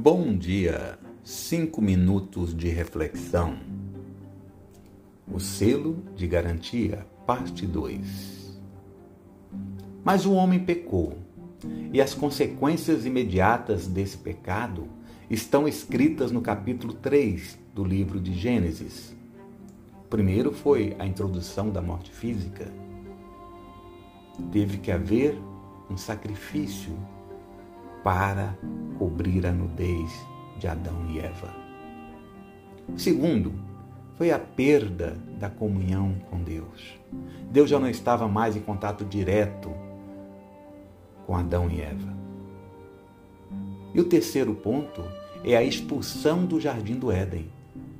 Bom 0.00 0.32
dia, 0.38 0.96
cinco 1.24 1.82
minutos 1.82 2.56
de 2.56 2.68
reflexão. 2.68 3.58
O 5.26 5.40
selo 5.40 6.04
de 6.14 6.24
garantia, 6.28 7.04
parte 7.26 7.66
2. 7.66 8.60
Mas 10.04 10.24
o 10.24 10.34
homem 10.34 10.60
pecou, 10.60 11.18
e 11.92 12.00
as 12.00 12.14
consequências 12.14 13.06
imediatas 13.06 13.88
desse 13.88 14.18
pecado 14.18 14.86
estão 15.28 15.66
escritas 15.66 16.30
no 16.30 16.40
capítulo 16.40 16.92
3 16.92 17.58
do 17.74 17.82
livro 17.82 18.20
de 18.20 18.32
Gênesis. 18.34 19.16
Primeiro 20.08 20.52
foi 20.52 20.94
a 21.00 21.06
introdução 21.06 21.70
da 21.70 21.82
morte 21.82 22.12
física. 22.12 22.72
Teve 24.52 24.78
que 24.78 24.92
haver 24.92 25.36
um 25.90 25.96
sacrifício 25.96 26.96
para 28.02 28.56
cobrir 28.98 29.46
a 29.46 29.52
nudez 29.52 30.10
de 30.58 30.66
Adão 30.66 31.06
e 31.10 31.18
Eva. 31.18 31.54
Segundo, 32.96 33.52
foi 34.16 34.30
a 34.32 34.38
perda 34.38 35.16
da 35.38 35.48
comunhão 35.48 36.16
com 36.28 36.42
Deus. 36.42 36.98
Deus 37.50 37.70
já 37.70 37.78
não 37.78 37.88
estava 37.88 38.26
mais 38.26 38.56
em 38.56 38.60
contato 38.60 39.04
direto 39.04 39.70
com 41.26 41.36
Adão 41.36 41.70
e 41.70 41.80
Eva. 41.80 42.16
E 43.94 44.00
o 44.00 44.04
terceiro 44.04 44.54
ponto 44.54 45.02
é 45.44 45.56
a 45.56 45.62
expulsão 45.62 46.44
do 46.44 46.60
jardim 46.60 46.94
do 46.94 47.12
Éden. 47.12 47.48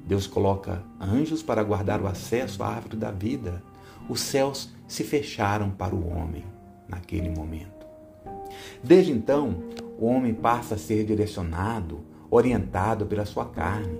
Deus 0.04 0.26
coloca 0.26 0.82
anjos 1.00 1.42
para 1.42 1.62
guardar 1.62 2.00
o 2.00 2.06
acesso 2.06 2.62
à 2.62 2.68
árvore 2.68 2.96
da 2.96 3.10
vida. 3.10 3.62
Os 4.08 4.20
céus 4.20 4.70
se 4.86 5.04
fecharam 5.04 5.70
para 5.70 5.94
o 5.94 6.08
homem 6.08 6.44
naquele 6.88 7.28
momento. 7.28 7.86
Desde 8.82 9.12
então, 9.12 9.62
o 9.98 10.06
homem 10.06 10.32
passa 10.32 10.76
a 10.76 10.78
ser 10.78 11.04
direcionado, 11.04 12.00
orientado 12.30 13.04
pela 13.04 13.26
sua 13.26 13.46
carne, 13.46 13.98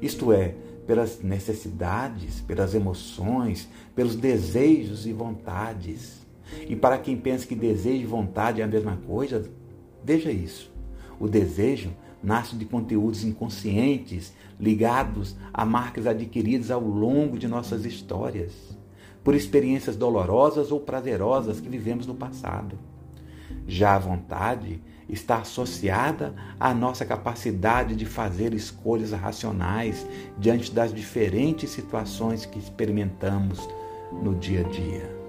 isto 0.00 0.32
é, 0.32 0.54
pelas 0.86 1.20
necessidades, 1.20 2.40
pelas 2.40 2.74
emoções, 2.74 3.68
pelos 3.94 4.14
desejos 4.14 5.06
e 5.06 5.12
vontades. 5.12 6.20
E 6.68 6.74
para 6.76 6.98
quem 6.98 7.16
pensa 7.16 7.46
que 7.46 7.54
desejo 7.54 8.02
e 8.02 8.06
vontade 8.06 8.60
é 8.60 8.64
a 8.64 8.68
mesma 8.68 8.96
coisa, 9.06 9.48
veja 10.04 10.30
isso. 10.30 10.70
O 11.18 11.28
desejo 11.28 11.90
nasce 12.22 12.54
de 12.56 12.64
conteúdos 12.64 13.24
inconscientes 13.24 14.32
ligados 14.58 15.36
a 15.52 15.64
marcas 15.64 16.06
adquiridas 16.06 16.70
ao 16.70 16.80
longo 16.80 17.38
de 17.38 17.48
nossas 17.48 17.84
histórias, 17.84 18.52
por 19.24 19.34
experiências 19.34 19.96
dolorosas 19.96 20.70
ou 20.70 20.80
prazerosas 20.80 21.60
que 21.60 21.68
vivemos 21.68 22.06
no 22.06 22.14
passado. 22.14 22.78
Já 23.66 23.94
a 23.94 23.98
vontade 23.98 24.80
está 25.12 25.38
associada 25.38 26.34
à 26.58 26.72
nossa 26.72 27.04
capacidade 27.04 27.94
de 27.96 28.06
fazer 28.06 28.54
escolhas 28.54 29.12
racionais 29.12 30.06
diante 30.38 30.72
das 30.72 30.92
diferentes 30.92 31.70
situações 31.70 32.46
que 32.46 32.58
experimentamos 32.58 33.68
no 34.12 34.34
dia 34.34 34.60
a 34.60 34.68
dia. 34.68 35.20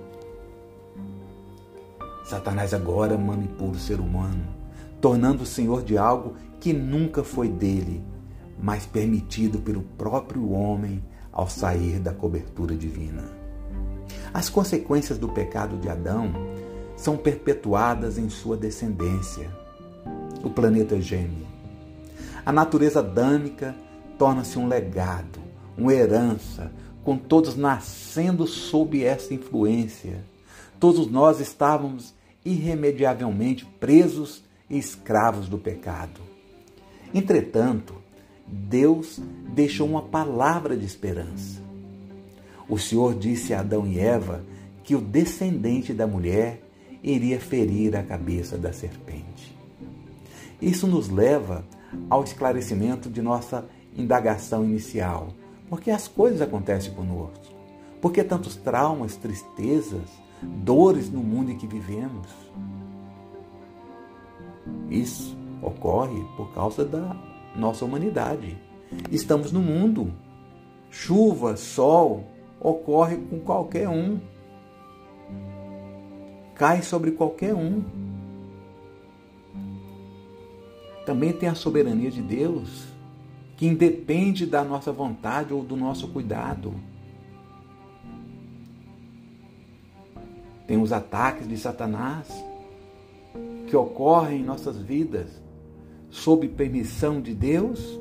Satanás 2.25 2.73
agora 2.73 3.17
manipula 3.17 3.71
o 3.71 3.79
ser 3.79 3.99
humano, 3.99 4.43
tornando-o 5.01 5.45
senhor 5.45 5.83
de 5.83 5.97
algo 5.97 6.35
que 6.59 6.71
nunca 6.71 7.23
foi 7.23 7.49
dele, 7.49 8.03
mas 8.61 8.85
permitido 8.85 9.59
pelo 9.59 9.81
próprio 9.81 10.51
homem 10.51 11.03
ao 11.31 11.49
sair 11.49 11.99
da 11.99 12.13
cobertura 12.13 12.75
divina. 12.75 13.23
As 14.33 14.49
consequências 14.49 15.17
do 15.17 15.27
pecado 15.27 15.77
de 15.77 15.89
Adão 15.89 16.31
são 16.95 17.17
perpetuadas 17.17 18.17
em 18.17 18.29
sua 18.29 18.55
descendência. 18.55 19.49
O 20.43 20.49
planeta 20.49 20.99
gêmeo. 20.99 21.45
A 22.45 22.51
natureza 22.51 22.99
adâmica 22.99 23.75
torna-se 24.17 24.57
um 24.57 24.67
legado, 24.67 25.39
uma 25.77 25.93
herança, 25.93 26.71
com 27.03 27.17
todos 27.17 27.55
nascendo 27.55 28.45
sob 28.47 29.03
essa 29.03 29.33
influência. 29.33 30.23
Todos 30.79 31.09
nós 31.09 31.39
estávamos 31.39 32.13
irremediavelmente 32.43 33.65
presos 33.79 34.43
e 34.69 34.77
escravos 34.77 35.47
do 35.47 35.57
pecado. 35.57 36.21
Entretanto, 37.13 37.95
Deus 38.47 39.19
deixou 39.53 39.87
uma 39.87 40.01
palavra 40.01 40.75
de 40.75 40.85
esperança. 40.85 41.61
O 42.67 42.77
Senhor 42.77 43.15
disse 43.15 43.53
a 43.53 43.59
Adão 43.59 43.85
e 43.85 43.99
Eva 43.99 44.43
que 44.83 44.95
o 44.95 45.01
descendente 45.01 45.93
da 45.93 46.07
mulher 46.07 46.61
iria 47.03 47.39
ferir 47.39 47.95
a 47.95 48.03
cabeça 48.03 48.57
da 48.57 48.71
serpente. 48.71 49.50
Isso 50.61 50.87
nos 50.87 51.09
leva 51.09 51.65
ao 52.09 52.23
esclarecimento 52.23 53.09
de 53.09 53.21
nossa 53.21 53.65
indagação 53.95 54.63
inicial. 54.63 55.29
Por 55.69 55.81
que 55.81 55.89
as 55.89 56.07
coisas 56.07 56.41
acontecem 56.41 56.93
conosco? 56.93 57.45
Por 58.01 58.11
que 58.11 58.23
tantos 58.23 58.55
traumas, 58.55 59.15
tristezas, 59.15 60.09
dores 60.41 61.09
no 61.09 61.21
mundo 61.21 61.51
em 61.51 61.57
que 61.57 61.67
vivemos? 61.67 62.27
Isso 64.89 65.35
ocorre 65.61 66.23
por 66.35 66.53
causa 66.53 66.83
da 66.83 67.15
nossa 67.55 67.85
humanidade. 67.85 68.57
Estamos 69.11 69.51
no 69.51 69.61
mundo. 69.61 70.13
Chuva, 70.89 71.55
sol, 71.55 72.25
ocorre 72.59 73.17
com 73.17 73.39
qualquer 73.39 73.87
um 73.87 74.19
cai 76.61 76.83
sobre 76.83 77.09
qualquer 77.09 77.55
um. 77.55 77.83
Também 81.05 81.33
tem 81.33 81.49
a 81.49 81.55
soberania 81.55 82.11
de 82.11 82.21
Deus, 82.21 82.85
que 83.57 83.65
independe 83.65 84.45
da 84.45 84.63
nossa 84.63 84.91
vontade 84.91 85.53
ou 85.53 85.63
do 85.63 85.75
nosso 85.75 86.07
cuidado. 86.07 86.73
Tem 90.67 90.81
os 90.81 90.91
ataques 90.91 91.47
de 91.47 91.57
Satanás 91.57 92.27
que 93.67 93.75
ocorrem 93.75 94.41
em 94.41 94.43
nossas 94.43 94.77
vidas 94.77 95.29
sob 96.09 96.47
permissão 96.49 97.21
de 97.21 97.33
Deus 97.33 97.99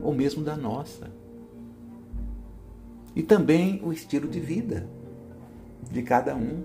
ou 0.00 0.14
mesmo 0.14 0.42
da 0.42 0.56
nossa. 0.56 1.10
E 3.14 3.22
também 3.22 3.80
o 3.82 3.92
estilo 3.92 4.28
de 4.28 4.40
vida 4.40 4.88
de 5.90 6.02
cada 6.02 6.34
um. 6.34 6.64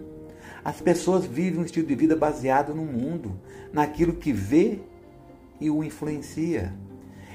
As 0.63 0.81
pessoas 0.81 1.25
vivem 1.25 1.59
um 1.59 1.65
estilo 1.65 1.87
de 1.87 1.95
vida 1.95 2.15
baseado 2.15 2.75
no 2.75 2.85
mundo, 2.85 3.39
naquilo 3.71 4.13
que 4.13 4.31
vê 4.31 4.79
e 5.61 5.69
o 5.69 5.83
influencia. 5.83 6.73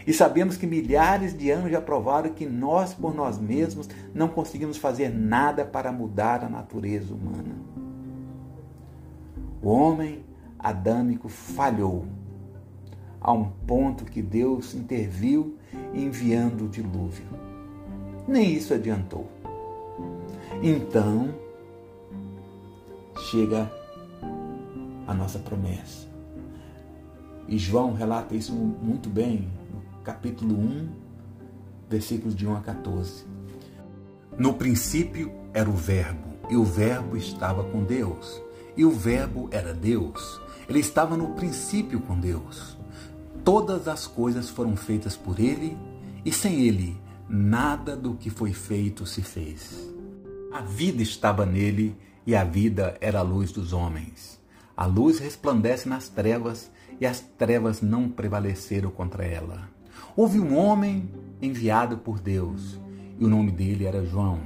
E 0.06 0.12
sabemos 0.12 0.56
que 0.56 0.66
milhares 0.66 1.36
de 1.36 1.50
anos 1.50 1.70
já 1.70 1.80
provaram 1.80 2.30
que 2.30 2.46
nós, 2.46 2.92
por 2.92 3.14
nós 3.14 3.38
mesmos, 3.38 3.88
não 4.14 4.28
conseguimos 4.28 4.76
fazer 4.76 5.08
nada 5.08 5.64
para 5.64 5.90
mudar 5.90 6.44
a 6.44 6.48
natureza 6.48 7.14
humana. 7.14 7.56
O 9.62 9.68
homem 9.68 10.24
adâmico 10.58 11.28
falhou 11.28 12.04
a 13.20 13.32
um 13.32 13.50
ponto 13.66 14.04
que 14.04 14.22
Deus 14.22 14.74
interviu 14.74 15.56
enviando 15.92 16.66
o 16.66 16.68
dilúvio. 16.68 17.26
Nem 18.28 18.52
isso 18.52 18.74
adiantou. 18.74 19.28
Então, 20.62 21.34
chega 23.30 23.70
a 25.06 25.14
nossa 25.14 25.38
promessa. 25.38 26.15
E 27.48 27.58
João 27.58 27.94
relata 27.94 28.34
isso 28.34 28.52
muito 28.52 29.08
bem 29.08 29.48
no 29.72 30.02
capítulo 30.02 30.58
1, 30.58 30.88
versículos 31.88 32.34
de 32.34 32.46
1 32.46 32.56
a 32.56 32.60
14. 32.60 33.24
No 34.36 34.54
princípio 34.54 35.32
era 35.54 35.70
o 35.70 35.72
Verbo, 35.72 36.26
e 36.50 36.56
o 36.56 36.64
Verbo 36.64 37.16
estava 37.16 37.62
com 37.64 37.84
Deus, 37.84 38.42
e 38.76 38.84
o 38.84 38.90
Verbo 38.90 39.48
era 39.52 39.72
Deus. 39.72 40.40
Ele 40.68 40.80
estava 40.80 41.16
no 41.16 41.28
princípio 41.28 42.00
com 42.00 42.18
Deus. 42.18 42.76
Todas 43.44 43.86
as 43.86 44.06
coisas 44.06 44.50
foram 44.50 44.76
feitas 44.76 45.16
por 45.16 45.38
ele, 45.38 45.78
e 46.24 46.32
sem 46.32 46.62
ele, 46.62 47.00
nada 47.28 47.96
do 47.96 48.14
que 48.14 48.28
foi 48.28 48.52
feito 48.52 49.06
se 49.06 49.22
fez. 49.22 49.94
A 50.52 50.60
vida 50.62 51.00
estava 51.00 51.46
nele 51.46 51.96
e 52.26 52.34
a 52.34 52.42
vida 52.42 52.96
era 53.00 53.20
a 53.20 53.22
luz 53.22 53.52
dos 53.52 53.72
homens. 53.72 54.40
A 54.76 54.84
luz 54.84 55.18
resplandece 55.18 55.88
nas 55.88 56.08
trevas 56.08 56.70
e 57.00 57.06
as 57.06 57.20
trevas 57.20 57.80
não 57.82 58.08
prevaleceram 58.08 58.90
contra 58.90 59.24
ela. 59.24 59.68
Houve 60.16 60.40
um 60.40 60.56
homem 60.56 61.10
enviado 61.40 61.98
por 61.98 62.18
Deus 62.18 62.80
e 63.18 63.24
o 63.24 63.28
nome 63.28 63.50
dele 63.50 63.84
era 63.84 64.04
João. 64.04 64.40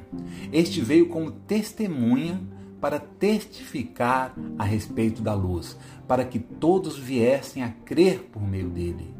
Este 0.52 0.80
veio 0.80 1.08
como 1.08 1.30
testemunha 1.30 2.40
para 2.80 2.98
testificar 2.98 4.34
a 4.58 4.64
respeito 4.64 5.20
da 5.20 5.34
luz, 5.34 5.76
para 6.08 6.24
que 6.24 6.38
todos 6.38 6.98
viessem 6.98 7.62
a 7.62 7.68
crer 7.68 8.30
por 8.32 8.42
meio 8.42 8.70
dele. 8.70 9.14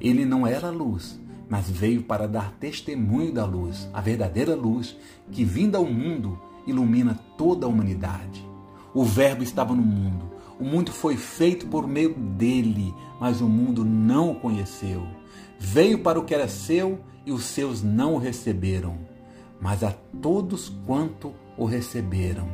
Ele 0.00 0.24
não 0.24 0.46
era 0.46 0.70
luz, 0.70 1.18
mas 1.48 1.70
veio 1.70 2.02
para 2.02 2.28
dar 2.28 2.52
testemunho 2.60 3.32
da 3.32 3.44
luz, 3.44 3.88
a 3.92 4.00
verdadeira 4.00 4.54
luz 4.54 4.96
que, 5.32 5.44
vinda 5.44 5.78
ao 5.78 5.86
mundo, 5.86 6.38
ilumina 6.66 7.18
toda 7.38 7.66
a 7.66 7.68
humanidade. 7.68 8.46
O 8.92 9.04
Verbo 9.04 9.42
estava 9.42 9.74
no 9.74 9.82
mundo. 9.82 10.30
O 10.60 10.64
mundo 10.64 10.90
foi 10.90 11.16
feito 11.16 11.66
por 11.68 11.86
meio 11.86 12.14
dele, 12.14 12.92
mas 13.20 13.40
o 13.40 13.48
mundo 13.48 13.84
não 13.84 14.32
o 14.32 14.34
conheceu. 14.34 15.06
Veio 15.58 16.00
para 16.00 16.18
o 16.18 16.24
que 16.24 16.34
era 16.34 16.48
seu 16.48 17.00
e 17.24 17.32
os 17.32 17.44
seus 17.44 17.82
não 17.82 18.14
o 18.14 18.18
receberam. 18.18 18.98
Mas 19.60 19.84
a 19.84 19.92
todos 20.20 20.72
quanto 20.84 21.32
o 21.56 21.64
receberam, 21.64 22.48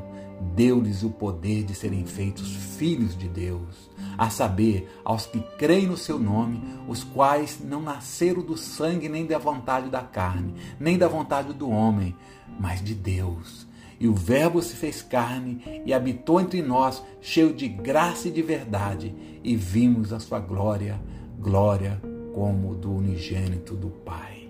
deu-lhes 0.55 1.03
o 1.03 1.11
poder 1.11 1.65
de 1.65 1.75
serem 1.75 2.05
feitos 2.05 2.55
filhos 2.77 3.17
de 3.17 3.29
Deus, 3.29 3.91
a 4.19 4.29
saber, 4.29 4.91
aos 5.05 5.27
que 5.27 5.41
creem 5.59 5.87
no 5.87 5.97
seu 5.97 6.19
nome, 6.19 6.63
os 6.89 7.05
quais 7.05 7.61
não 7.63 7.81
nasceram 7.81 8.43
do 8.43 8.57
sangue 8.57 9.09
nem 9.09 9.27
da 9.27 9.39
vontade 9.39 9.89
da 9.89 10.03
carne, 10.03 10.55
nem 10.79 10.99
da 10.99 11.09
vontade 11.09 11.53
do 11.53 11.71
homem, 11.71 12.15
mas 12.59 12.83
de 12.83 12.95
Deus. 12.95 13.67
E 13.99 14.09
o 14.09 14.15
Verbo 14.15 14.61
se 14.61 14.75
fez 14.75 15.03
carne 15.03 15.83
e 15.85 15.93
habitou 15.93 16.41
entre 16.41 16.63
nós, 16.63 17.03
cheio 17.21 17.53
de 17.53 17.69
graça 17.69 18.29
e 18.29 18.31
de 18.31 18.43
verdade, 18.43 19.15
e 19.43 19.57
vimos 19.57 20.13
a 20.13 20.19
sua 20.19 20.41
glória, 20.41 21.01
glória 21.39 22.01
como 22.35 22.75
do 22.75 22.93
unigênito 22.93 23.75
do 23.75 23.89
Pai. 23.89 24.49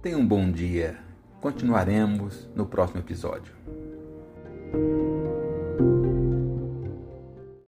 Tenha 0.00 0.18
um 0.18 0.26
bom 0.26 0.50
dia. 0.50 0.98
Continuaremos 1.40 2.48
no 2.54 2.66
próximo 2.66 3.00
episódio. 3.00 3.52